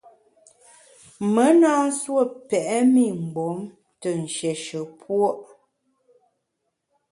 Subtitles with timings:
[1.33, 3.59] Me na nsuo pèt mi mgbom
[4.01, 5.29] te nshéshe puo’.